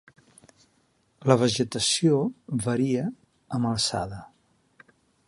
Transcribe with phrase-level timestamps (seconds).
[1.31, 2.17] La vegetació
[2.65, 3.05] varia
[3.59, 4.23] amb alçada.